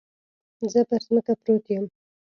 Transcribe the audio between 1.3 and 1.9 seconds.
پروت يم.